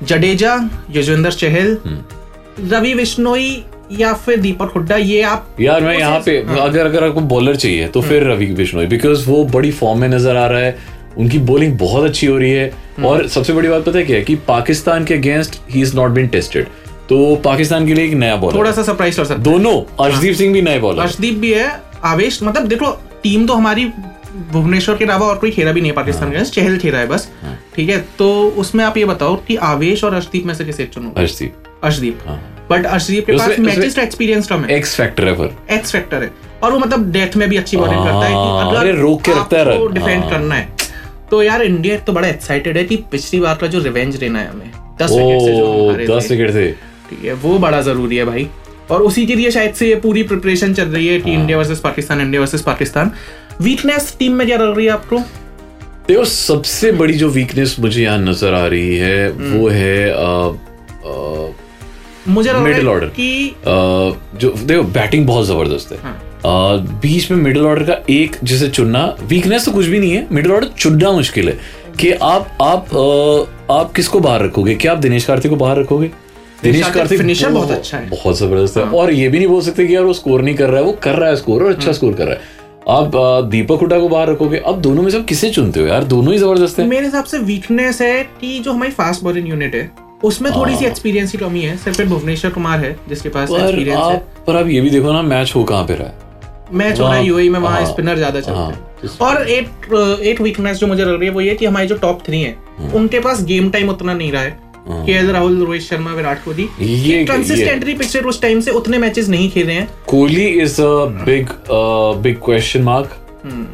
जडेजा 0.03 0.53
युजवेंद्र 0.91 1.31
चहल 1.33 1.77
हम्म। 1.85 2.67
रवि 2.69 2.93
बिश्नोई 2.95 3.63
या 3.91 4.13
फिर 4.15 4.39
दीपक 4.39 4.71
हुड्डा 4.75 4.95
ये 4.97 5.21
आप 5.23 5.55
यार 5.59 5.81
मैं 5.81 5.97
यहाँ 5.97 6.19
पे 6.19 6.31
हाँ। 6.47 6.57
अगर 6.59 6.85
अगर 6.85 7.03
आपको 7.03 7.21
बॉलर 7.29 7.55
चाहिए 7.55 7.87
तो 7.87 7.99
हम्म। 7.99 8.09
फिर 8.09 8.23
रवि 8.23 8.45
बिश्नोई 8.55 8.85
बिकॉज़ 8.87 9.27
वो 9.29 9.43
बड़ी 9.53 9.71
फॉर्म 9.73 9.99
में 9.99 10.07
नज़र 10.09 10.35
आ 10.35 10.45
रहा 10.47 10.59
है। 10.59 10.96
उनकी 11.17 11.39
बॉलिंग 11.39 11.77
बहुत 11.77 12.03
अच्छी 12.03 12.27
हो 12.27 12.37
रही 12.37 12.51
है। 12.51 12.67
हम्म। 12.97 13.07
और 13.07 13.27
सबसे 13.27 13.53
बड़ी 13.53 13.69
बात 13.69 13.85
पता 13.85 13.97
है 13.99 14.05
क्या 14.05 14.17
है 14.17 14.23
कि 14.23 14.35
पाकिस्तान 14.47 15.05
के 15.05 15.13
against 15.13 15.59
he 15.69 15.81
is 15.81 15.95
not 15.95 16.11
been 16.11 16.27
tested 16.27 16.67
तो 17.09 17.35
पाकिस्तान 17.35 17.87
के 17.87 17.93
लिए 17.93 18.05
एक 18.05 18.13
नया 18.13 18.35
बॉलर 18.35 18.55
थोड़ा 18.55 18.71
सा 18.71 18.83
सरप्राइज़ 18.83 19.17
कर 19.17 19.25
सकते 19.25 19.41
दोनों 19.41 19.81
अर्शदीप 20.05 20.35
सिंह 20.35 20.53
भी 20.53 20.61
नए 20.61 20.71
हैं। 20.71 20.81
बॉलर 20.81 21.01
अर्शदीप 21.01 21.33
भी 21.33 21.53
है 21.53 21.69
आवेश 22.03 22.39
मतलब 22.43 22.67
देखो 22.67 22.91
टीम 23.23 23.45
तो 23.47 23.53
हमारी 23.53 23.85
भुवनेश्वर 24.51 24.95
के 24.95 25.05
अलावा 25.05 25.27
और 25.27 25.37
कोई 25.37 25.51
खेला 25.51 25.71
भी 25.71 25.81
नहीं 25.81 25.91
है 25.91 25.95
पाकिस्तान 25.95 26.35
हाँ। 26.35 26.43
के 26.43 26.49
चहल 26.51 26.77
खेला 26.77 26.97
है 26.97 27.07
बस। 27.07 27.29
ठीक 27.75 27.89
है 27.89 27.97
तो 28.17 28.27
उसमें 28.57 28.83
आप 28.85 28.97
ये 28.97 29.05
बताओ 29.05 29.35
कि 29.47 29.55
आवेश 29.65 30.03
और 30.03 30.13
अर्शदीप 30.13 30.45
में 30.45 30.53
से 30.53 30.65
किसे 30.65 30.85
चुनोगे 30.85 31.21
अर्शदीप। 31.21 31.63
अर्शदीप। 31.83 32.19
हाँ। 32.27 32.67
बट 32.71 32.85
अर्शदीप 32.85 33.25
के 33.25 33.31
पास 33.31 33.59
मैचेस 33.59 33.95
का 33.95 34.01
एक्सपीरियंस 34.01 34.47
कम 34.47 34.63
है। 34.63 34.77
एक्स 34.77 34.95
फैक्टर 34.95 35.27
है 35.27 35.33
पर 35.33 35.73
एक्स 35.73 35.91
फैक्टर 35.91 36.23
है। 36.23 36.31
और 36.63 36.71
वो 36.71 36.79
मतलब 36.79 37.11
डेथ 37.11 37.35
में 37.37 37.49
भी 37.49 37.57
अच्छी 37.57 37.77
बॉलिंग 37.77 38.03
करता 38.03 38.25
है 38.25 38.33
हाँ, 38.33 38.71
कि 38.71 38.77
अगर 38.77 38.95
रोक 38.95 39.21
के 39.21 39.31
रखता 39.31 39.57
है 39.57 39.93
डिफेंड 39.93 40.21
हाँ। 40.21 40.31
करना 40.31 40.55
है। 40.55 40.76
तो 41.31 41.41
यार 41.43 41.61
इंडिया 41.63 41.97
तो 41.99 42.13
बड़ा 42.13 42.27
एक्साइटेड 42.27 42.77
है 42.77 42.83
कि 42.83 42.95
पिछली 43.11 43.39
बार 43.39 43.55
का 43.55 43.67
जो 43.67 43.79
रिवेंज 43.79 44.15
लेना 44.21 44.39
है 44.39 44.49
हमें। 44.49 44.71
दस 45.01 45.11
विकेट 45.11 45.41
से 45.41 45.55
जो 45.55 46.15
दस 46.17 46.31
विकेट 46.31 46.53
थे 46.53 46.71
ठीक 47.09 47.25
है 47.25 47.33
वो 47.33 47.57
बड़ा 47.59 47.81
ज़रूरी 47.81 48.17
है 48.17 48.25
भाई। 48.25 48.47
और 48.91 49.01
उसी 49.01 49.25
के 49.25 49.35
लिए 49.35 49.51
शायद 49.51 49.73
से 49.73 49.87
ये 49.87 49.95
पूरी 49.95 50.23
प्रिपरेशन 50.23 50.73
चल 50.73 50.87
रही 50.87 51.07
है 51.07 51.19
कि। 51.21 51.31
India 51.31 51.57
versus 51.57 51.79
Pakistan 51.79 52.21
India 52.21 52.41
versus 52.41 52.61
Pakistan 52.61 53.11
weakness 53.61 54.15
team 54.19 54.33
में 54.33 54.45
क्या 54.47 54.57
लग 54.57 54.75
रही 54.77 54.85
है 54.85 54.91
आपको? 54.91 55.19
देखो 56.07 56.23
सबसे 56.25 56.91
बड़ी 56.91 57.13
जो 57.13 57.29
वीकनेस 57.29 57.75
मुझे 57.79 58.03
यहाँ 58.03 58.17
नज़र 58.19 58.53
आ 58.53 58.65
रही 58.67 58.95
है 58.97 59.31
हम्म। 59.31 59.57
वो 59.57 59.67
है 59.69 60.09
अ, 60.09 60.15
अ, 61.05 61.51
मुझे 62.27 62.51
रहा 62.51 62.67
है 62.67 63.09
कि 63.09 63.55
जो 63.65 64.49
देखो 64.51 64.83
बैटिंग 64.83 65.25
बहुत 65.27 65.45
ज़बरदस्त 65.47 65.91
है। 65.91 65.97
हाँ। 66.01 66.21
बीच 66.45 67.29
में 67.31 67.37
मिडिल 67.37 67.65
ऑर्डर 67.65 67.83
का 67.83 67.97
एक 68.09 68.35
जिसे 68.43 68.67
चुनना 68.69 69.03
वीकनेस 69.23 69.65
तो 69.65 69.71
कुछ 69.71 69.85
भी 69.85 69.99
नहीं 69.99 70.11
है 70.11 70.27
मिडिल 70.31 70.51
ऑर्डर 70.51 70.67
चुनना 70.79 71.11
मुश्किल 71.11 71.49
है। 71.49 71.57
कि 71.99 72.11
आप 72.11 72.57
आप 72.61 72.95
आप 73.71 73.91
किसको 73.93 74.19
बाहर 74.19 74.43
रखोगे? 74.45 74.75
क्या 74.75 74.91
आप 74.91 74.97
दिनेश 74.97 75.25
कार्तिक 75.25 75.51
को 75.51 75.57
बाहर 75.57 75.79
रखोगे? 75.79 76.11
दिनेश 76.63 76.89
कार्तिक 76.89 77.19
finisher 77.19 77.49
बहुत 77.49 77.71
अच्छा 77.71 77.97
है। 77.97 78.09
बहुत 78.09 78.37
ज़बरदस्त 78.37 78.77
है। 78.77 78.83
और 78.83 79.11
ये 79.11 79.27
भी 79.29 79.37
नहीं 79.37 79.47
बोल 79.47 79.61
सकते 79.61 79.87
कि 79.87 79.95
यार 79.95 80.03
वो 80.03 80.13
स्कोर 80.13 80.41
नहीं 80.41 80.55
कर 80.55 80.69
रहा 80.69 80.79
है 80.79 80.85
वो 80.85 80.91
कर 81.03 81.15
रहा 81.15 81.29
है 81.29 81.35
स्कोर 81.35 81.63
और 81.63 81.71
अच्छा 81.71 81.91
स्कोर 81.91 82.13
कर 82.13 82.25
रहा 82.25 82.33
है। 82.33 82.55
आप 82.89 83.11
दीपक 83.51 83.79
हुड्डा 83.81 83.99
को 83.99 84.09
बाहर 84.09 84.29
रखोगे? 84.29 84.57
अब 84.57 84.81
दोनों 84.81 85.03
में 85.03 85.09
से 85.11 85.21
किसे 85.21 85.49
चुनते 85.49 85.79
हो 85.79 85.87
यार? 85.87 86.03
दोनों 86.03 86.33
ही 86.33 86.39
ज़बरदस्त 86.39 86.79
है। 86.79 86.85
मेरे 86.87 87.05
हिसाब 87.05 87.23
से 87.23 87.37
वीकनेस 87.39 88.01
है 88.01 88.23
कि 88.41 88.59
जो 88.59 88.71
हमारी 88.71 88.91
फास्ट 88.91 89.23
बॉलिंग 89.23 89.49
यूनिट 89.49 89.75
है 89.75 89.89
उसमें 90.23 90.51
थोड़ी 90.53 90.75
सी 90.75 90.85
एक्सपीरियंस 90.85 91.31
की 91.31 91.37
कमी 91.37 91.61
है। 91.61 91.75
सिर्फ़ 91.77 92.01
भुवनेश्वर 92.03 92.51
कुमार 92.51 92.79
है 92.79 92.95
जिसके 93.09 93.29
पास 93.29 93.49
पर 93.49 93.59
एक्सपीरियंस 93.59 93.99
है। 94.01 94.17
पर 94.47 94.55
आप 94.55 94.67
ये 94.67 94.81
भी 94.81 94.89
देखो 94.89 95.11
ना 95.13 95.21
मैच 95.23 95.53
हो 95.55 95.63
कहाँ 95.63 95.83
पे 95.83 95.95
रहा 95.95 96.07
है? 96.07 96.26
मैच 96.71 96.99
हो 96.99 97.05
रहा 97.05 97.15
है 97.15 97.25
यूएई 97.25 97.49
में 97.49 97.59
वहाँ 97.59 97.77
हाँ, 97.77 97.85
स्पिनर 97.85 98.17
ज़्यादा 98.17 98.39
चलते 98.39 98.51
हाँ, 98.51 98.71
हैं 98.71 99.17
और 99.21 99.49
एक 99.49 100.19
एक 100.23 100.41
वीकनेस 100.41 100.77
जो 100.77 100.87
मुझे 100.87 101.03
लग 101.03 101.19
रही 101.19 101.27
है 101.27 101.33
वो 101.33 101.41
ये 101.41 101.55
कि 101.55 101.65
हमारे 101.65 101.87
जो 101.87 101.95
टॉप 101.97 102.23
थ्री 102.25 102.41
हैं 102.41 102.57
हम्म। 102.77 102.91
उनके 102.93 103.19
पास 103.19 103.43
गेम 103.45 103.69
टाइम 103.69 103.89
उतना 103.89 104.13
नहीं 104.13 104.31
रहा 104.31 104.41
है 104.41 104.65
के 104.89 105.31
राहुल 105.31 105.57
रोहित 105.59 105.81
शर्मा 105.81 106.13
विराट 106.13 106.43
कोहली 106.43 106.67
ये 106.81 107.23
कंसिस्टेंटली 107.25 107.93
पिछले 107.95 108.21
कुछ 108.21 108.41
टाइम 108.41 108.59
से 108.59 108.71
उतने 108.73 108.97
मैचेस 108.97 109.29
नहीं 109.29 109.49
खेले 109.51 109.73
हैं 109.73 109.87
Kohli 110.07 110.45
is 110.61 110.81
a 110.81 111.05
big 111.23 111.49
big 112.21 112.39
question 112.43 112.83
mark 112.83 113.17
hmm. 113.43 113.65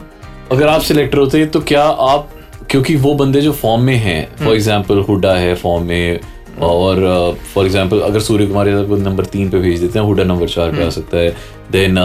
अगर 0.52 0.68
आप 0.68 0.82
सिलेक्टर 0.82 1.18
होते 1.18 1.46
तो 1.48 1.60
क्या 1.64 1.84
आप 1.84 2.30
क्योंकि 2.70 2.96
वो 2.98 3.14
बंदे 3.16 3.42
जो 3.42 3.52
फॉर्म 3.54 3.82
में 3.82 3.96
हैं 3.96 4.22
हम्म। 4.22 4.46
फॉर 4.46 4.56
एग्जांपल 4.56 5.00
हुडा 5.00 5.34
है 5.36 5.54
फॉर्म 5.56 5.86
में 5.86 6.20
और 6.62 7.38
फॉर 7.54 7.66
एग्जांपल 7.66 8.00
अगर 8.02 8.20
सूर्य 8.20 8.46
कुमार 8.46 8.68
यादव 8.68 8.88
को 8.88 8.98
नंबर 9.00 9.26
तीन 9.28 9.50
पे 9.50 9.60
भेज 9.60 9.80
देते 9.80 10.00
हैं 10.00 10.06
हुडा 10.06 10.24
नंबर 10.24 10.48
चार 10.48 10.68
हम्म। 10.68 10.78
पे 10.78 10.86
आ 10.86 10.90
सकता 10.90 11.18
है 11.18 11.36
then 11.72 11.98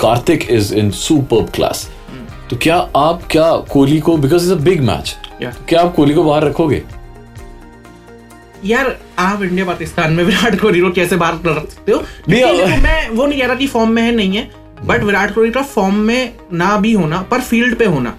Karthik 0.00 0.46
is 0.50 0.74
in 0.74 0.90
super 0.92 1.50
class. 1.50 1.88
तो 2.50 2.56
क्या 2.56 2.76
आप 2.96 3.22
क्या 3.30 3.50
कोहली 3.72 4.00
को 4.00 4.16
because 4.16 4.44
is 4.44 4.52
a 4.52 4.56
big 4.64 4.80
match 4.80 5.16
क्या 5.42 5.80
आप 5.80 5.94
कोहली 5.94 6.14
को 6.14 6.24
बाहर 6.24 6.44
रखोगे? 6.44 6.82
यार 8.64 8.96
आप 9.18 9.42
इंडिया 9.42 9.64
पाकिस्तान 9.66 10.12
में 10.12 10.22
विराट 10.24 10.60
कोहली 10.60 10.80
को 10.80 10.90
कैसे 10.90 11.16
बाहर 11.16 11.34
कर 11.36 11.56
रख 11.56 11.68
सकते 11.70 11.92
हो? 11.92 12.02
मैं 12.28 13.08
वो 13.08 13.26
नहीं 13.26 13.40
कह 13.40 13.46
रहा 13.46 13.54
कि 13.54 13.66
फॉर्म 13.66 13.90
में 13.90 14.02
है 14.02 14.14
नहीं 14.16 14.36
है 14.36 14.50
बट 14.84 15.02
विराट 15.02 15.34
कोहली 15.34 15.50
का 15.52 15.62
फॉर्म 15.62 15.94
में 15.96 16.34
ना 16.52 16.76
भी 16.76 16.92
होना 16.92 17.20
पर 17.30 17.40
फ़ील्ड 17.40 17.76
पे 17.78 17.84
होना 17.86 18.14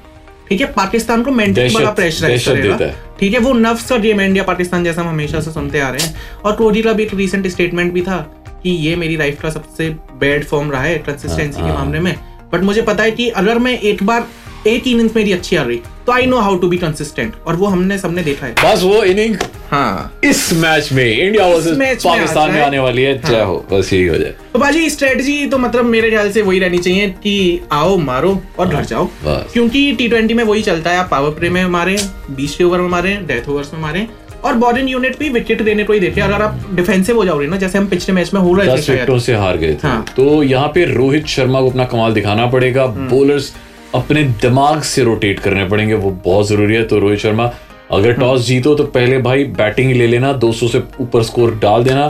ठीक 0.50 0.62
है? 0.62 0.67
पाकिस्तान 0.74 1.24
को 1.24 1.32
मेंटली 1.32 1.74
बड़ा 1.75 1.91
प्रेशर 1.91 2.39
करेगा। 2.46 2.91
ठीक 3.20 3.34
है 3.34 3.39
वो 3.39 3.53
नफ्स 3.53 3.89
का 3.89 3.98
गेम 3.98 4.22
इंडिया 4.22 4.44
पाकिस्तान 4.44 4.84
जैसा 4.84 5.01
हम 5.01 5.08
हमेशा 5.08 5.39
से 5.41 5.51
सुनते 5.51 5.79
आ 5.79 5.89
रहे 5.89 6.08
हैं। 6.08 6.41
और 6.46 6.55
कोहली 6.55 6.82
का 6.82 6.94
भी 6.94 7.03
एक 7.03 7.13
रिसेंट 7.13 7.48
स्टेटमेंट 7.48 7.94
भी 7.94 8.01
था 8.01 8.17
कि 8.65 8.72
ये 8.72 8.95
मेरी 8.95 9.17
लाइफ 9.17 9.41
का 9.41 9.50
सबसे 9.50 9.89
बैड 10.19 10.43
फॉर्म 10.43 10.72
रहा 10.72 10.81
है 10.84 10.98
कंसिस्टेंसी 11.00 11.62
के 11.62 11.67
हाँ। 11.67 11.74
मामले 11.74 12.00
में। 12.00 12.15
बट 12.53 12.63
मुझे 12.63 12.81
पता 12.81 13.03
है 13.03 13.12
कि 13.12 13.27
अगर 13.41 13.60
मैं 13.60 13.77
एक 13.79 14.03
बार 14.03 14.27
एक 14.67 14.88
इनिंग्स 14.88 15.15
मेरी 15.15 15.31
अच्छी 15.31 15.55
आ 15.55 15.63
रही 15.63 15.81
तो 16.05 16.12
I 16.12 16.25
know 16.25 16.38
how 16.38 16.57
to 16.57 16.67
be 16.67 16.77
consistent 16.77 17.34
और 17.48 17.55
वो 17.55 17.67
हमने 17.67 17.98
सबने 17.98 18.24
देखा 18.24 18.45
है। 18.45 18.53
बस 18.63 18.81
वो 18.84 19.03
इनिंग 19.03 19.36
हाँ। 19.72 20.19
इस 20.24 20.53
मैच 20.53 20.91
में 20.93 21.05
इंडिया 21.05 21.45
वर्सेस 21.48 22.03
पाकिस्तान 22.05 22.51
में 22.51 22.62
आने 22.62 22.79
वाली 22.79 23.01
है। 23.01 23.17
जय 23.22 23.36
हाँ। 23.36 23.45
हो 23.45 23.65
बस 23.72 23.93
यही 23.93 24.07
हो 24.07 24.17
जाए। 24.17 24.34
तो 24.53 24.60
बाजी 24.60 24.89
स्ट्रेटजी 24.89 25.45
तो 25.48 25.57
मतलब 25.57 25.86
मेरे 25.86 26.10
ख्याल 26.10 26.31
से 26.31 26.41
वही 26.41 26.60
रहनी 26.60 26.77
चाहिए 26.77 27.10
कि 27.24 27.62
आओ 27.72 27.95
मारो 27.98 28.39
और 28.60 28.67
घर 28.67 28.86
जाओ। 28.86 29.10
क्योंकि 29.25 29.91
टी 29.93 30.07
ट्वेंटी 30.07 30.34
में 30.34 30.43
वही 30.43 30.62
चलता 30.62 30.89
है 30.89 30.98
आप 30.98 31.10
पावर 31.12 31.29
प्ले 31.29 31.50
में 31.50 31.65
मारे 31.69 31.98
बीस 32.31 32.62
ओवर 32.62 32.81
में 32.81 32.89
मारे 32.89 33.15
डेथ 33.27 33.50
ओवर्स 33.50 33.74
में 33.74 33.81
मारे। 33.81 34.07
और 34.45 34.55
बॉलिंग 34.55 34.89
यूनिट 34.89 35.17
भी 35.19 35.29
विकेट 35.29 35.61
देने 35.61 35.83
को 35.83 35.93
ही 35.93 35.99
देते 35.99 36.21
हैं। 36.21 36.27
अगर 36.27 36.41
आप 36.43 36.59
डिफेंसिव 36.73 37.15
हो 37.15 37.25
जाओगे 37.25 37.47
ना 37.47 37.57
जैसे 37.57 37.77
हम 37.77 37.87
पिछले 37.87 38.15
मैच 38.15 38.33
में 38.33 38.41
हो 38.41 38.53
रहे 38.53 38.67
थे 38.67 38.91
विकेटों 38.91 39.19
से 39.19 39.35
हार 39.35 39.57
गए 39.57 39.73
थे। 39.73 39.87
हाँ। 39.87 40.03
तो 40.15 40.43
यहाँ 40.43 40.67
पे 40.67 40.85
रोहित 40.85 41.27
शर्मा 41.27 41.61
को 41.61 41.69
अपना 41.69 41.85
कमाल 41.85 42.13
दिखाना 42.13 42.45
पड़ेगा। 42.47 42.83
हम्म। 42.83 43.07
बॉलर्स 43.09 43.53
अपने 43.95 44.23
दिमाग 44.41 44.81
से 44.81 45.03
रोटेट 45.03 45.39
करने 45.39 45.65
पड़ेंगे 45.65 45.93
वो 45.93 46.09
बहुत 46.25 46.47
ज़रूरी 46.47 46.75
है। 46.75 46.83
तो 46.83 46.99
रोहित 46.99 47.19
शर्मा 47.19 47.51
अगर 47.91 48.13
टॉस 48.13 48.45
जीतो 48.45 48.75
तो 48.75 48.83
पहले 48.83 49.17
भाई 49.17 49.43
बैटिंग 49.57 49.91
ले 49.91 50.07
लेना 50.07 50.33
200 50.33 50.67
से 50.67 50.81
ऊपर 51.01 51.23
स्कोर 51.23 51.55
डाल 51.55 51.83
देना 51.83 52.07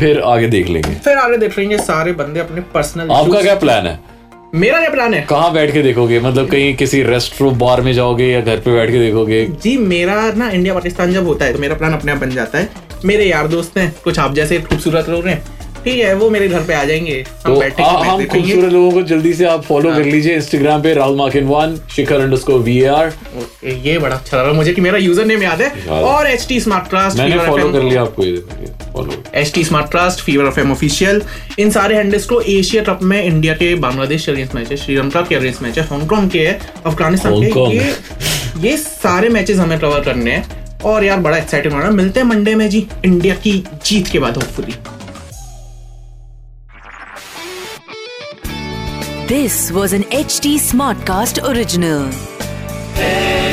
फिर 0.00 0.20
आगे 0.20 0.48
देख 0.48 0.68
लेंगे। 0.68 0.94
फिर 0.94 1.18
आगे 1.18 1.36
देख 1.36 1.58
लेंगे 1.58 1.78
सारे 1.78 2.12
बंदे 2.12 2.40
अपने 2.40 2.60
पर्सनल 2.74 3.10
आपका 3.10 3.40
क्या 3.42 3.54
प्लान 3.54 3.86
है? 3.86 3.98
मेरा 4.54 4.78
क्या 4.80 4.90
प्लान 4.90 5.14
है? 5.14 5.20
कहाँ 5.20 5.52
बैठ 5.52 5.72
के 5.72 5.82
देखोगे? 5.82 6.18
मतलब 6.20 6.48
कहीं 6.50 6.74
किसी 6.76 7.02
रेस्टोरेंट 7.02 7.56
बार 7.58 7.80
में 7.80 7.92
जाओगे 7.92 8.26
या 8.26 8.40
घर 8.40 8.58
पे 8.58 8.72
बैठ 8.72 8.90
के 8.90 8.98
देखोगे? 8.98 9.44
जी 9.62 9.76
मेरा 9.78 10.14
ना 10.36 10.50
इंडिया 10.50 10.74
पाकिस्तान 10.74 11.12
जब 11.12 11.26
होता 11.26 11.44
है 11.44 11.52
तो 11.52 11.58
मेरा 11.58 11.74
प्लान 11.74 11.92
अपने 11.92 12.12
आप 12.12 12.18
बन 12.18 12.30
जाता 12.30 12.58
है। 12.58 12.68
मेरे 13.04 13.24
यार 13.24 13.48
दोस्त 13.48 13.78
हैं 13.78 13.94
कुछ 14.04 14.18
आप 14.18 14.34
जैसे 14.34 14.58
खूबसूरत 14.60 15.08
लोग 15.08 15.26
हैं 15.26 15.42
ठीक 15.84 15.98
है 15.98 16.14
वो 16.14 16.30
मेरे 16.30 16.48
घर 16.48 16.62
पे 16.64 16.74
आ 16.74 16.84
जाएँगे। 16.84 17.24
हम 17.46 17.54
तो 17.54 17.82
आ, 17.82 18.04
हम 18.04 18.24
खूबसूरत 18.24 18.72
लोगों 18.72 18.90
को 18.90 19.02
जल्दी 19.04 19.34
से 19.34 19.44
आप 19.46 19.64
फॉलो 19.64 19.94
कर 19.94 20.04
लीजिए 20.04 20.34
इंस्टाग्राम 20.36 20.82
पे 20.82 20.94
Rahul 20.94 21.16
Makin 21.16 21.46
one 21.46 21.78
Shikhar 21.96 22.20
underscore 22.20 22.60
V 22.60 22.82
R 22.94 23.12
ये 23.64 23.98
बड़ा 23.98 24.16
अच्छा 24.16 24.42
लगा 24.42 24.52
मुझे 24.52 24.72
कि 24.72 24.80
मेरा 24.80 24.98
यूज़र 25.00 25.24
नेम 25.26 25.42
याद 25.42 25.62
है। 25.62 25.70
और 25.90 26.26
एच 26.26 26.46
टी 26.48 26.60
स्मार्ट 26.60 26.90
ट्रस्ट 26.90 27.18
मैंने 27.18 27.46
फॉलो 27.46 27.72
कर 27.72 27.82
लिया 27.82 28.02
आपको 28.02 28.83
H 29.34 29.54
T 29.54 29.64
smart 29.64 29.90
trust 29.90 30.20
fever 30.20 30.44
of 30.44 30.60
M 30.60 30.72
official 30.72 31.22
इन 31.58 31.70
सारे 31.70 31.96
हैंडल्स 31.96 32.24
को 32.24 32.40
एशिया 32.40 32.82
कप 32.82 33.02
में 33.02 33.24
इंडिया 33.24 33.54
के 33.54 33.74
बांग्लादेश 33.74 34.26
के 34.26 34.32
अगेंस्ट 34.32 34.54
मैच 34.54 34.70
है 34.70 34.76
श्रीलंका 34.76 35.22
के 35.22 35.34
अगेंस्ट 35.34 35.62
मैच 35.62 35.78
है 35.78 35.84
हांगकांग 35.84 36.30
के 36.30 36.46
है 36.46 36.60
अफ़गानिस्तान 36.86 37.32
के 37.42 37.76
ये 37.76 37.96
ये 38.58 38.76
सारे 38.76 39.28
मैचेस 39.28 39.58
हमें 39.58 39.78
कवर 39.78 40.00
करने 40.00 40.30
हैं। 40.30 40.64
और 40.80 41.04
यार 41.04 41.18
बड़ा 41.18 41.36
एक्साइटेड 41.36 41.72
हो 41.72 41.78
रहा 41.78 41.88
है। 41.88 41.94
मिलते 41.94 42.20
हैं 42.20 42.26
मंडे 42.26 42.54
में 42.54 42.70
जी 42.70 42.86
इंडिया 43.04 43.34
की 43.34 43.64
जीत 43.86 44.08
के 44.08 44.18
बाद 44.18 44.36
hopefully 44.36 44.74
this 49.28 49.72
was 49.72 49.96
This 49.96 50.02
was 50.02 50.02
an 50.02 50.26
HT 50.26 50.50
Smartcast 50.70 51.38
original. 51.50 52.04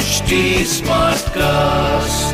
HD 0.02 0.34
Smartcast. 0.78 2.31